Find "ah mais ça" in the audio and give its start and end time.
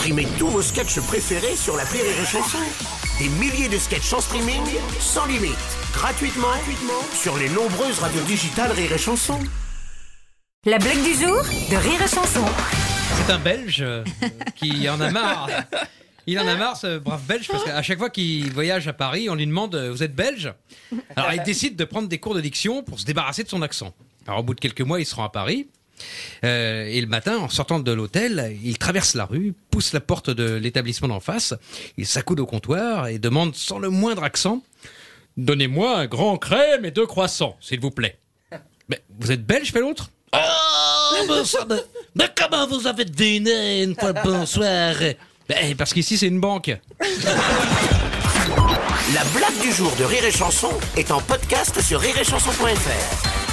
40.32-41.64